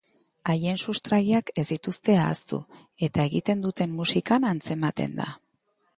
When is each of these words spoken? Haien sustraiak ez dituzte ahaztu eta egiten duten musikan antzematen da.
Haien 0.53 0.79
sustraiak 0.85 1.51
ez 1.63 1.65
dituzte 1.73 2.17
ahaztu 2.21 2.61
eta 3.09 3.29
egiten 3.31 3.63
duten 3.67 3.97
musikan 4.01 4.49
antzematen 4.55 5.15
da. 5.21 5.29